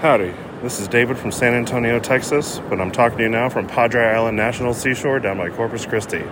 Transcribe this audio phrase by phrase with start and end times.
[0.00, 0.32] Howdy,
[0.62, 4.04] this is David from San Antonio, Texas, but I'm talking to you now from Padre
[4.04, 6.22] Island National Seashore down by Corpus Christi.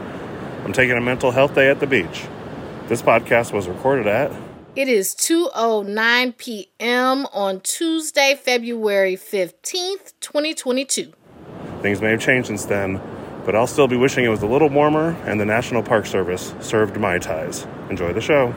[0.65, 2.29] I'm taking a mental health day at the beach.
[2.87, 4.31] This podcast was recorded at
[4.77, 7.27] It is 2:09 p.m.
[7.33, 11.13] on Tuesday, February 15th, 2022.
[11.83, 13.01] Things may have changed since then,
[13.45, 16.55] but I'll still be wishing it was a little warmer and the National Park Service
[16.61, 17.67] served mai tais.
[17.91, 18.55] Enjoy the show.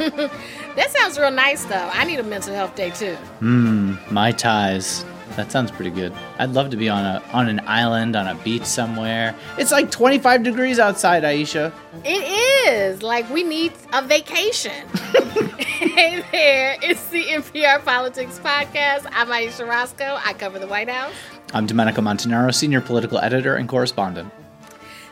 [1.00, 1.88] That sounds real nice though.
[1.94, 3.16] I need a mental health day too.
[3.40, 5.02] Mmm, mai tais.
[5.34, 6.12] That sounds pretty good.
[6.38, 9.34] I'd love to be on a on an island on a beach somewhere.
[9.56, 11.72] It's like 25 degrees outside, Ayesha.
[12.04, 14.72] It is like we need a vacation.
[15.64, 19.06] hey there, it's the NPR Politics Podcast.
[19.10, 20.18] I'm Ayesha Rascoe.
[20.22, 21.14] I cover the White House.
[21.54, 24.30] I'm Domenico Montanaro, senior political editor and correspondent.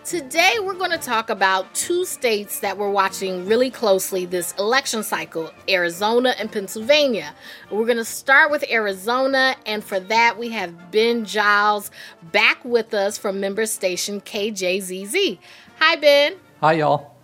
[0.05, 5.03] Today, we're going to talk about two states that we're watching really closely this election
[5.03, 7.35] cycle Arizona and Pennsylvania.
[7.71, 11.91] We're going to start with Arizona, and for that, we have Ben Giles
[12.33, 15.39] back with us from member station KJZZ.
[15.79, 16.37] Hi, Ben.
[16.61, 17.15] Hi, y'all.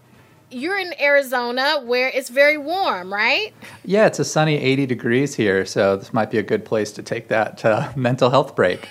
[0.50, 3.55] You're in Arizona where it's very warm, right?
[3.84, 7.02] Yeah, it's a sunny 80 degrees here, so this might be a good place to
[7.02, 8.89] take that uh, mental health break.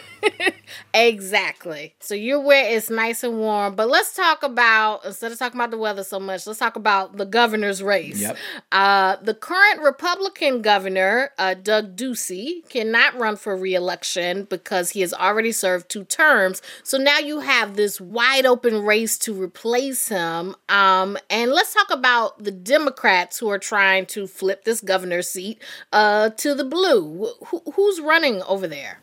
[0.93, 1.95] Exactly.
[1.99, 3.75] So you're where it's nice and warm.
[3.75, 7.17] But let's talk about instead of talking about the weather so much, let's talk about
[7.17, 8.21] the governor's race.
[8.21, 8.37] Yep.
[8.71, 15.13] Uh, the current Republican governor, uh, Doug Ducey, cannot run for reelection because he has
[15.13, 16.61] already served two terms.
[16.83, 20.55] So now you have this wide open race to replace him.
[20.69, 25.61] Um, and let's talk about the Democrats who are trying to flip this governor's seat
[25.91, 27.29] uh, to the blue.
[27.47, 28.99] Who, who's running over there?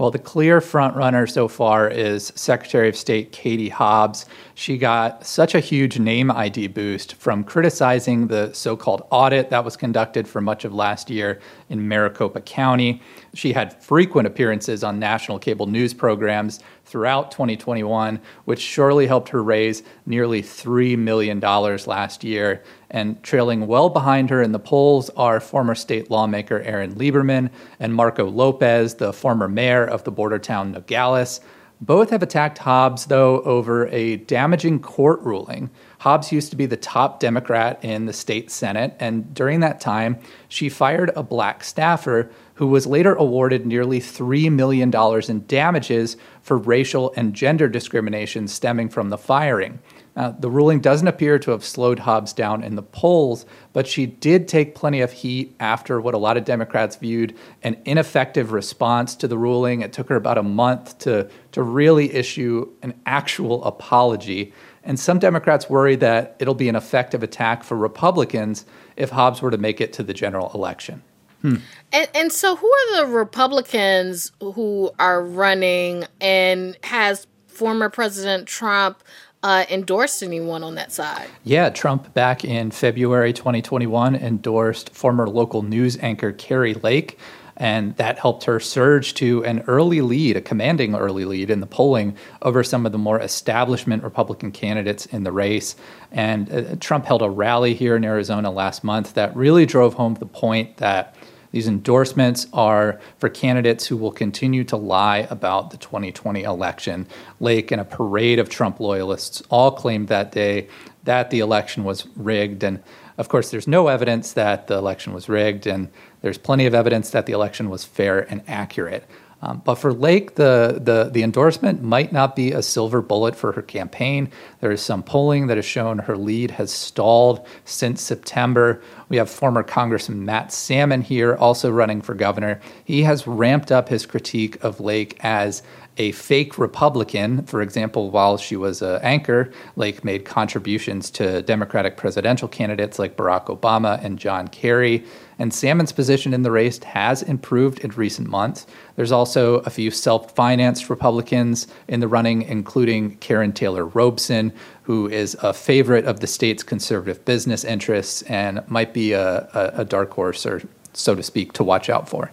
[0.00, 4.24] Well, the clear frontrunner so far is Secretary of State Katie Hobbs.
[4.54, 9.62] She got such a huge name ID boost from criticizing the so called audit that
[9.62, 13.02] was conducted for much of last year in Maricopa County.
[13.34, 19.42] She had frequent appearances on national cable news programs throughout 2021, which surely helped her
[19.42, 22.64] raise nearly $3 million last year.
[22.90, 27.94] And trailing well behind her in the polls are former state lawmaker Aaron Lieberman and
[27.94, 31.40] Marco Lopez, the former mayor of the border town Nogales.
[31.82, 35.70] Both have attacked Hobbs, though, over a damaging court ruling.
[36.00, 40.18] Hobbs used to be the top Democrat in the state Senate, and during that time,
[40.48, 44.92] she fired a black staffer who was later awarded nearly $3 million
[45.30, 49.78] in damages for racial and gender discrimination stemming from the firing.
[50.16, 54.06] Uh, the ruling doesn't appear to have slowed Hobbs down in the polls, but she
[54.06, 59.14] did take plenty of heat after what a lot of Democrats viewed an ineffective response
[59.16, 59.82] to the ruling.
[59.82, 64.52] It took her about a month to, to really issue an actual apology.
[64.82, 68.66] And some Democrats worry that it'll be an effective attack for Republicans
[68.96, 71.02] if Hobbs were to make it to the general election.
[71.42, 79.02] And, and so, who are the Republicans who are running, and has former President Trump
[79.42, 81.28] uh, endorsed anyone on that side?
[81.44, 87.18] Yeah, Trump back in February 2021 endorsed former local news anchor Kari Lake,
[87.56, 91.66] and that helped her surge to an early lead, a commanding early lead in the
[91.66, 95.76] polling over some of the more establishment Republican candidates in the race.
[96.10, 100.14] And uh, Trump held a rally here in Arizona last month that really drove home
[100.14, 101.14] the point that
[101.52, 107.06] these endorsements are for candidates who will continue to lie about the 2020 election.
[107.40, 110.68] Lake and a parade of Trump loyalists all claimed that day
[111.04, 112.62] that the election was rigged.
[112.62, 112.82] And
[113.18, 115.88] of course, there's no evidence that the election was rigged, and
[116.22, 119.08] there's plenty of evidence that the election was fair and accurate.
[119.42, 123.52] Um, but for Lake, the, the, the endorsement might not be a silver bullet for
[123.52, 124.30] her campaign.
[124.60, 128.82] There is some polling that has shown her lead has stalled since September.
[129.10, 132.60] We have former Congressman Matt Salmon here, also running for governor.
[132.84, 135.64] He has ramped up his critique of Lake as
[135.96, 137.44] a fake Republican.
[137.44, 143.16] For example, while she was an anchor, Lake made contributions to Democratic presidential candidates like
[143.16, 145.04] Barack Obama and John Kerry.
[145.40, 148.66] And Salmon's position in the race has improved in recent months.
[148.94, 155.08] There's also a few self financed Republicans in the running, including Karrin Taylor Robson, who
[155.08, 159.84] is a favorite of the state's conservative business interests and might be a, a, a
[159.84, 160.62] dark horse, or
[160.92, 162.30] so to speak, to watch out for.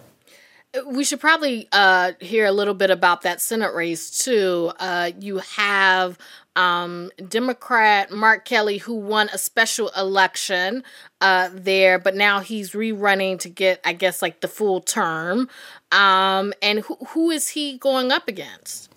[0.86, 4.70] We should probably uh, hear a little bit about that Senate race too.
[4.78, 6.18] Uh, you have
[6.56, 10.82] um, Democrat Mark Kelly, who won a special election
[11.20, 15.48] uh, there, but now he's rerunning to get, I guess, like the full term.
[15.92, 18.87] Um, and who, who is he going up against?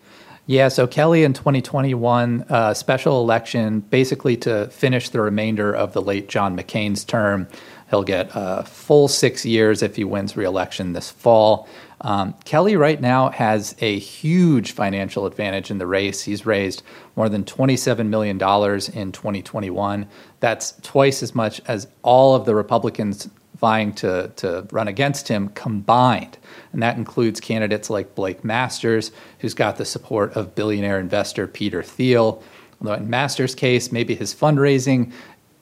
[0.47, 6.01] Yeah, so Kelly in 2021 uh, special election basically to finish the remainder of the
[6.01, 7.47] late John McCain's term.
[7.89, 11.67] He'll get a full six years if he wins reelection this fall.
[12.01, 16.23] Um, Kelly right now has a huge financial advantage in the race.
[16.23, 16.81] He's raised
[17.15, 20.07] more than $27 million in 2021.
[20.39, 23.29] That's twice as much as all of the Republicans
[23.61, 26.37] vying to, to run against him combined.
[26.73, 31.81] And that includes candidates like Blake Masters, who's got the support of billionaire investor Peter
[31.81, 32.43] Thiel.
[32.81, 35.13] Although in Masters' case, maybe his fundraising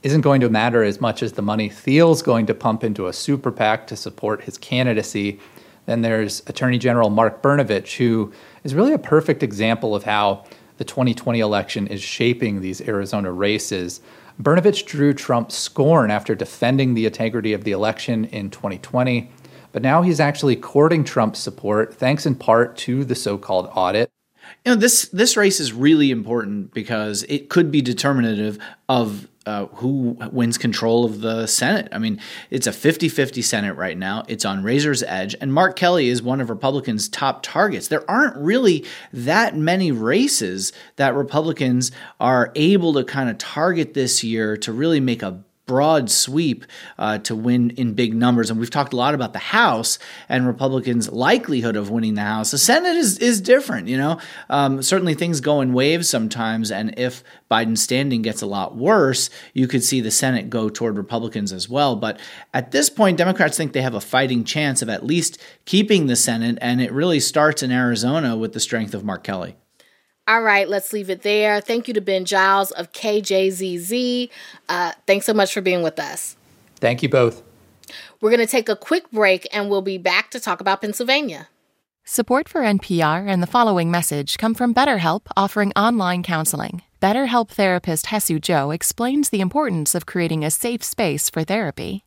[0.02, 3.14] isn't going to matter as much as the money Thiel's going to pump into a
[3.14, 5.40] super PAC to support his candidacy.
[5.86, 8.32] Then there's Attorney General Mark Brnovich, who
[8.64, 10.46] is really a perfect example of how
[10.78, 14.00] the 2020 election is shaping these Arizona races.
[14.42, 19.30] Brnovich drew Trump's scorn after defending the integrity of the election in 2020,
[19.74, 24.10] but now he's actually courting Trump's support, thanks in part to the so called audit.
[24.66, 28.58] You know, this this race is really important because it could be determinative
[28.88, 31.88] of uh, who wins control of the Senate.
[31.92, 34.24] I mean, it's a 50 50 Senate right now.
[34.28, 35.36] It's on razor's edge.
[35.42, 37.88] And Mark Kelly is one of Republicans' top targets.
[37.88, 44.24] There aren't really that many races that Republicans are able to kind of target this
[44.24, 46.66] year to really make a broad sweep
[46.98, 48.50] uh, to win in big numbers.
[48.50, 52.50] And we've talked a lot about the House and Republicans' likelihood of winning the House.
[52.50, 53.88] The Senate is is different.
[53.88, 54.20] You know,
[54.50, 56.72] um, certainly things go in waves sometimes.
[56.72, 60.98] And if Biden's standing gets a lot worse, you could see the Senate go toward
[60.98, 61.96] Republicans as well.
[61.96, 62.20] But
[62.52, 66.16] at this point, Democrats think they have a fighting chance of at least keeping the
[66.16, 66.58] Senate.
[66.62, 69.56] And it really starts in Arizona with the strength of Mark Kelly.
[70.30, 71.60] All right, let's leave it there.
[71.60, 74.30] Thank you to Ben Giles of KJZZ.
[74.70, 76.36] Uh, thanks so much for being with us.
[76.76, 77.42] Thank you both.
[78.22, 81.48] We're going to take a quick break and we'll be back to talk about Pennsylvania.
[82.06, 86.84] Support for NPR and the following message come from BetterHelp offering online counseling.
[87.02, 92.04] BetterHelp therapist Hesu Joe explains the importance of creating a safe space for therapy.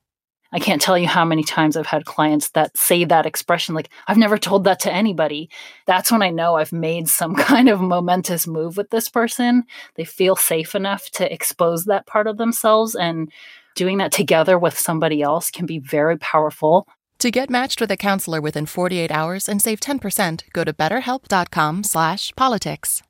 [0.53, 3.89] I can't tell you how many times I've had clients that say that expression, like,
[4.07, 5.49] I've never told that to anybody.
[5.87, 9.65] That's when I know I've made some kind of momentous move with this person.
[9.97, 12.95] They feel safe enough to expose that part of themselves.
[12.95, 13.33] And
[13.75, 16.87] doing that together with somebody else can be very powerful.
[17.21, 21.85] To get matched with a counselor within 48 hours and save 10%, go to betterhelp.com
[21.85, 23.03] slash politics.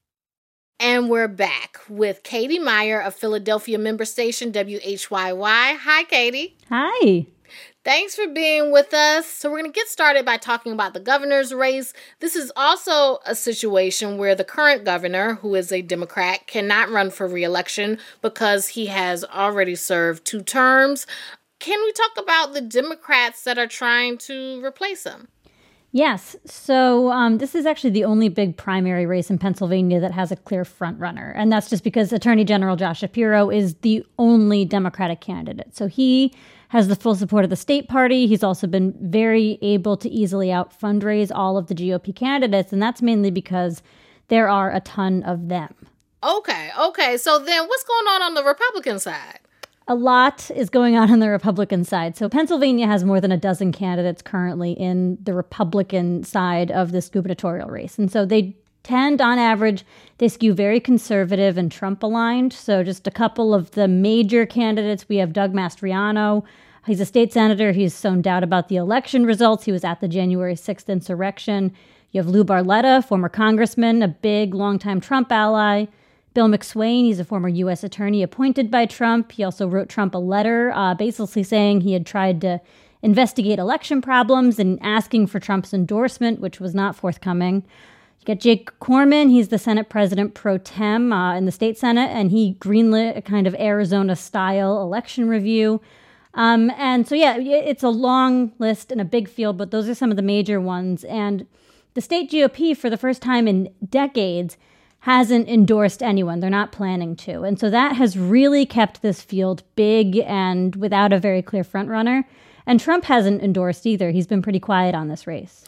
[0.82, 5.76] And we're back with Katie Meyer of Philadelphia member station WHYY.
[5.76, 6.56] Hi, Katie.
[6.70, 7.25] Hi.
[7.84, 9.26] Thanks for being with us.
[9.26, 11.93] So, we're going to get started by talking about the governor's race.
[12.19, 17.12] This is also a situation where the current governor, who is a Democrat, cannot run
[17.12, 21.06] for reelection because he has already served two terms.
[21.61, 25.28] Can we talk about the Democrats that are trying to replace him?
[25.94, 26.34] Yes.
[26.46, 30.36] So um, this is actually the only big primary race in Pennsylvania that has a
[30.36, 31.34] clear frontrunner.
[31.36, 35.76] And that's just because Attorney General Josh Shapiro is the only Democratic candidate.
[35.76, 36.32] So he
[36.68, 38.26] has the full support of the state party.
[38.26, 42.72] He's also been very able to easily out fundraise all of the GOP candidates.
[42.72, 43.82] And that's mainly because
[44.28, 45.74] there are a ton of them.
[46.24, 46.70] Okay.
[46.80, 47.18] Okay.
[47.18, 49.40] So then what's going on on the Republican side?
[49.88, 52.17] A lot is going on on the Republican side.
[52.17, 57.08] So Pennsylvania has more than a dozen candidates currently in the Republican side of this
[57.08, 57.99] gubernatorial race.
[57.99, 59.84] And so they tend, on average,
[60.19, 62.52] they skew very conservative and Trump aligned.
[62.52, 66.44] So just a couple of the major candidates we have Doug Mastriano.
[66.87, 67.73] He's a state senator.
[67.73, 69.64] He's sown doubt about the election results.
[69.64, 71.73] He was at the January 6th insurrection.
[72.11, 75.87] You have Lou Barletta, former congressman, a big, longtime Trump ally.
[76.34, 77.84] Bill McSwain, he's a former U.S.
[77.84, 79.32] attorney appointed by Trump.
[79.32, 82.60] He also wrote Trump a letter uh, basically saying he had tried to
[83.02, 87.64] investigate election problems and asking for Trump's endorsement, which was not forthcoming.
[88.20, 92.10] You get Jake Corman, he's the Senate president pro tem uh, in the state Senate,
[92.10, 95.80] and he greenlit a kind of Arizona style election review.
[96.34, 99.94] Um, and so, yeah, it's a long list and a big field, but those are
[99.94, 101.04] some of the major ones.
[101.04, 101.46] And
[101.94, 104.56] the state GOP, for the first time in decades,
[105.02, 106.38] hasn't endorsed anyone.
[106.38, 107.42] They're not planning to.
[107.42, 112.25] And so that has really kept this field big and without a very clear frontrunner.
[112.66, 114.12] And Trump hasn't endorsed either.
[114.12, 115.64] He's been pretty quiet on this race.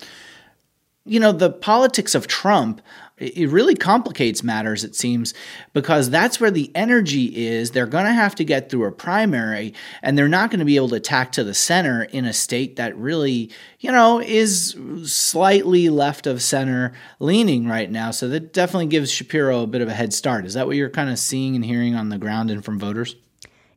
[1.04, 2.80] You know, the politics of Trump
[3.16, 5.34] it really complicates matters, it seems,
[5.72, 7.70] because that's where the energy is.
[7.70, 10.74] They're going to have to get through a primary, and they're not going to be
[10.74, 15.88] able to attack to the center in a state that really, you know, is slightly
[15.90, 18.10] left of center leaning right now.
[18.10, 20.44] So that definitely gives Shapiro a bit of a head start.
[20.44, 23.14] Is that what you're kind of seeing and hearing on the ground and from voters?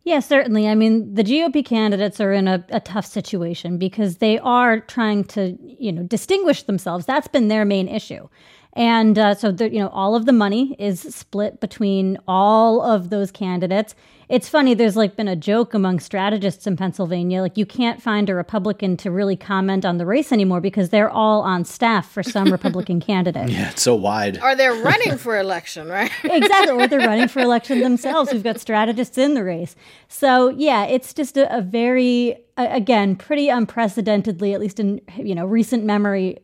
[0.08, 0.70] Yeah, certainly.
[0.70, 5.26] I mean, the GOP candidates are in a, a, tough situation because they are trying
[5.36, 7.06] to, you know, distinguish themselves.
[7.06, 8.30] That's been their main issue.
[8.78, 13.10] And uh, so, the, you know, all of the money is split between all of
[13.10, 13.96] those candidates.
[14.30, 17.42] it's funny, there's like been a joke among strategists in Pennsylvania.
[17.42, 21.10] Like, you can't find a Republican to really comment on the race anymore because they're
[21.10, 23.50] all on staff for some Republican candidate.
[23.58, 24.40] Yeah, it's so wide.
[24.44, 26.12] Or they're running for election, right?
[26.24, 26.76] exactly.
[26.76, 28.32] Or they're running for election themselves.
[28.32, 29.76] We've got strategists in the race.
[30.08, 35.46] So, yeah, it's just a, a very, again, pretty unprecedentedly, at least in you know
[35.46, 36.38] recent memory,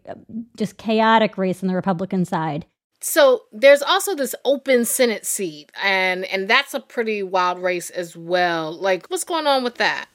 [0.57, 2.65] just chaotic race on the Republican side.
[3.01, 8.15] So there's also this open Senate seat, and and that's a pretty wild race as
[8.15, 8.71] well.
[8.71, 10.07] Like, what's going on with that?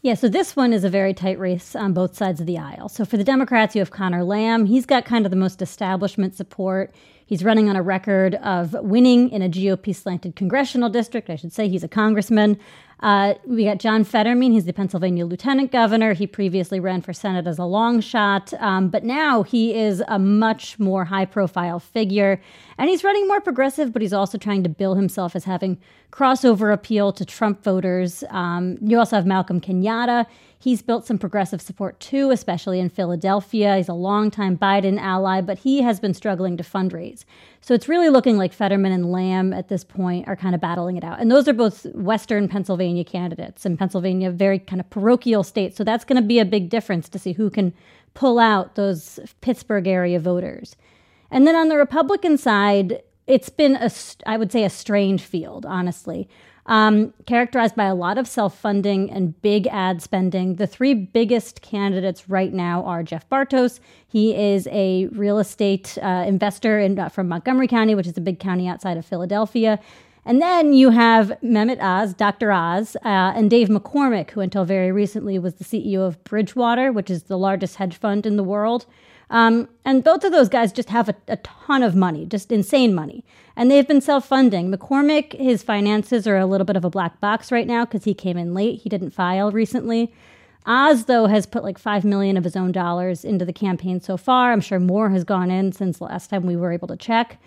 [0.00, 2.88] Yeah, so this one is a very tight race on both sides of the aisle.
[2.88, 4.66] So for the Democrats, you have Connor Lamb.
[4.66, 6.92] He's got kind of the most establishment support.
[7.28, 11.28] He's running on a record of winning in a GOP slanted congressional district.
[11.28, 12.58] I should say he's a congressman.
[13.00, 14.50] Uh, we got John Fetterman.
[14.52, 16.14] He's the Pennsylvania lieutenant governor.
[16.14, 20.18] He previously ran for Senate as a long shot, um, but now he is a
[20.18, 22.40] much more high profile figure.
[22.78, 25.78] And he's running more progressive, but he's also trying to bill himself as having
[26.10, 28.24] crossover appeal to Trump voters.
[28.30, 30.24] Um, you also have Malcolm Kenyatta.
[30.60, 33.76] He's built some progressive support too, especially in Philadelphia.
[33.76, 37.24] He's a longtime Biden ally, but he has been struggling to fundraise.
[37.60, 40.96] So it's really looking like Fetterman and Lamb at this point are kind of battling
[40.96, 41.20] it out.
[41.20, 45.76] And those are both Western Pennsylvania candidates, and Pennsylvania, very kind of parochial state.
[45.76, 47.72] So that's going to be a big difference to see who can
[48.14, 50.74] pull out those Pittsburgh area voters.
[51.30, 53.92] And then on the Republican side, it's been a,
[54.26, 56.28] I would say, a strange field, honestly
[56.68, 60.56] um, characterized by a lot of self funding and big ad spending.
[60.56, 63.80] The three biggest candidates right now are Jeff Bartos.
[64.06, 68.20] He is a real estate uh, investor in, uh, from Montgomery County, which is a
[68.20, 69.80] big county outside of Philadelphia.
[70.26, 72.52] And then you have Mehmet Oz, Dr.
[72.52, 77.08] Oz, uh, and Dave McCormick, who until very recently was the CEO of Bridgewater, which
[77.08, 78.84] is the largest hedge fund in the world.
[79.30, 82.94] Um, and both of those guys just have a, a, ton of money, just insane
[82.94, 83.24] money.
[83.56, 84.70] And they've been self funding.
[84.70, 88.14] McCormick, his finances are a little bit of a black box right now because he
[88.14, 88.80] came in late.
[88.80, 90.12] He didn't file recently.
[90.64, 94.16] Oz, though, has put like five million of his own dollars into the campaign so
[94.16, 94.52] far.
[94.52, 97.38] I'm sure more has gone in since last time we were able to check.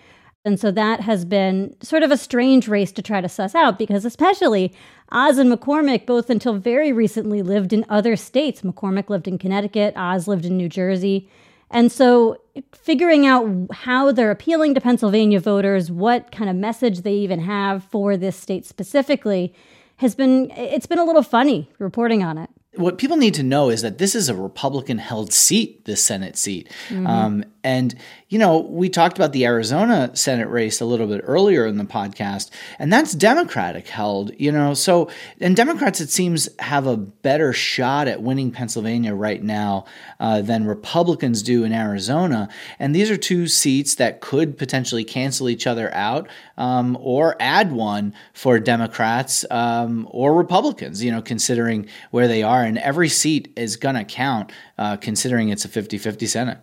[0.43, 3.77] And so that has been sort of a strange race to try to suss out
[3.77, 4.73] because, especially,
[5.11, 8.61] Oz and McCormick both until very recently lived in other states.
[8.61, 11.29] McCormick lived in Connecticut, Oz lived in New Jersey.
[11.71, 12.37] And so
[12.73, 17.83] figuring out how they're appealing to Pennsylvania voters, what kind of message they even have
[17.85, 19.53] for this state specifically
[19.97, 23.69] has been it's been a little funny reporting on it what people need to know
[23.69, 26.69] is that this is a Republican held seat, this Senate seat.
[26.87, 27.07] Mm-hmm.
[27.07, 27.93] Um, and,
[28.29, 31.83] you know, we talked about the Arizona Senate race a little bit earlier in the
[31.83, 32.49] podcast,
[32.79, 34.73] and that's Democratic held, you know.
[34.73, 39.85] So, and Democrats, it seems, have a better shot at winning Pennsylvania right now
[40.19, 42.49] uh, than Republicans do in Arizona.
[42.79, 46.27] And these are two seats that could potentially cancel each other out
[46.57, 52.63] um, or add one for Democrats um, or Republicans, you know, considering where they are.
[52.63, 56.57] And every seat is going to count, uh, considering it's a 50 50 Senate.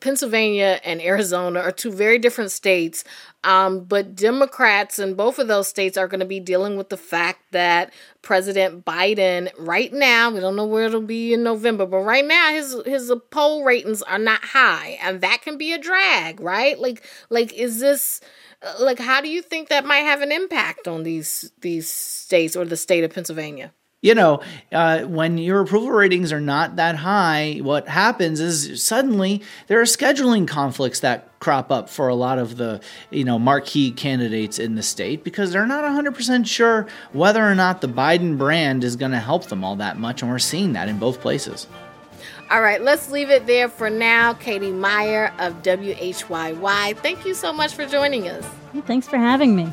[0.00, 3.04] Pennsylvania and Arizona are two very different states,
[3.44, 6.96] um, but Democrats in both of those states are going to be dealing with the
[6.96, 7.92] fact that
[8.22, 12.50] President Biden, right now, we don't know where it'll be in November, but right now
[12.50, 16.78] his his poll ratings are not high, and that can be a drag, right?
[16.78, 18.20] Like, like is this
[18.78, 22.64] like how do you think that might have an impact on these these states or
[22.64, 23.72] the state of Pennsylvania?
[24.02, 24.40] You know,
[24.72, 29.84] uh, when your approval ratings are not that high, what happens is suddenly there are
[29.84, 32.80] scheduling conflicts that crop up for a lot of the,
[33.10, 37.82] you know, marquee candidates in the state because they're not 100% sure whether or not
[37.82, 40.22] the Biden brand is going to help them all that much.
[40.22, 41.66] And we're seeing that in both places.
[42.50, 44.32] All right, let's leave it there for now.
[44.34, 46.96] Katie Meyer of WHYY.
[46.96, 48.44] Thank you so much for joining us.
[48.86, 49.70] Thanks for having me.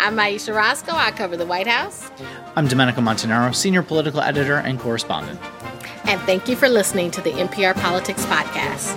[0.00, 0.92] I'm Ayesha Rascoe.
[0.92, 2.10] I cover the White House.
[2.56, 5.38] I'm Domenico Montanaro, senior political editor and correspondent.
[6.04, 8.96] And thank you for listening to the NPR Politics Podcast.